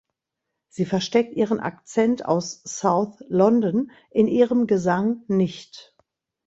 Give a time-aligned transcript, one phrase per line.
[0.67, 5.95] Sie versteckt ihren Akzent aus South London in ihrem Gesang nicht.